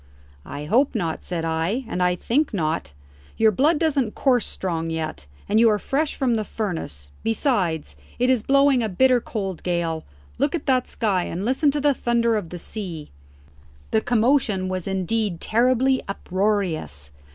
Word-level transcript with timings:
"I 0.47 0.65
hope 0.65 0.95
not," 0.95 1.21
said 1.23 1.45
I; 1.45 1.85
"and 1.87 2.01
I 2.01 2.15
think 2.15 2.55
not. 2.55 2.91
Your 3.37 3.51
blood 3.51 3.77
doesn't 3.77 4.15
course 4.15 4.47
strong 4.47 4.89
yet, 4.89 5.27
and 5.47 5.59
you 5.59 5.69
are 5.69 5.77
fresh 5.77 6.15
from 6.15 6.33
the 6.33 6.43
furnace. 6.43 7.11
Besides, 7.21 7.95
it 8.17 8.27
is 8.31 8.41
blowing 8.41 8.81
a 8.81 8.89
bitter 8.89 9.21
cold 9.21 9.61
gale. 9.61 10.03
Look 10.39 10.55
at 10.55 10.65
that 10.65 10.87
sky 10.87 11.25
and 11.25 11.45
listen 11.45 11.69
to 11.69 11.79
the 11.79 11.93
thunder 11.93 12.35
of 12.35 12.49
the 12.49 12.57
sea!" 12.57 13.11
The 13.91 14.01
commotion 14.01 14.69
was 14.69 14.87
indeed 14.87 15.39
terribly 15.39 16.01
uproarious. 16.07 17.11